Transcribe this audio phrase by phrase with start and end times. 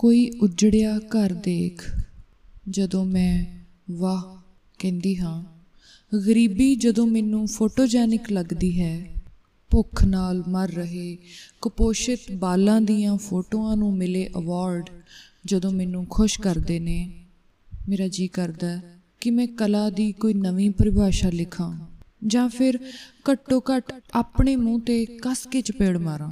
[0.00, 2.00] ਕੋਈ ਉਜੜਿਆ ਘਰ ਦੇਖ,
[2.68, 3.58] ਜਦੋਂ ਮੈਂ,
[3.90, 4.42] ਵਾਹ,
[4.78, 5.44] ਕਹਿੰਦੀ ਹਾਂ।
[6.18, 9.06] ਗਰੀਬੀ ਜਦੋਂ ਮੈਨੂੰ ਫੋਟੋਜੈਨਿਕ ਲੱਗਦੀ ਹੈ,
[9.70, 11.18] ਭੁੱਖ ਨਾਲ ਮਰ ਰਹੇ,
[11.60, 14.90] ਕੁਪੋਸ਼ਿਤ ਬਾਲਾਂ ਦੀਆਂ ਫੋਟੋਆਂ ਨੂੰ ਮਿਲੇ ਅਵਾਰਡ
[15.46, 17.12] ਜਦੋਂ ਮੈਨੂੰ ਖੁਸ਼ ਕਰਦੇ ਨੇ।
[17.88, 21.78] ਮੇਰਾ ਜੀ ਕਰਦਾ ਹੈ ਕਿ ਮੈਂ ਕਲਾ ਦੀ ਕੋਈ ਨਵੀਂ ਪਰਿਭਾਸ਼ਾ ਲਿਖਾਂ
[22.26, 22.78] ਜਾਂ ਫਿਰ
[23.30, 26.30] ਘੱਟੋ ਘੱਟ ਆਪਣੇ ਮੂੰਹ ਤੇ ਕੱਸ ਕੇ ਚਪੇੜ ਮਾਰਾਂ।